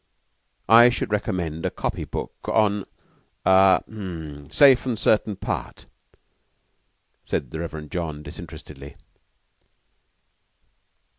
[0.67, 2.85] "I should recommend a copy book on
[3.45, 5.85] a h'm safe and certain part,"
[7.23, 8.95] said the Reverend John disinterestedly.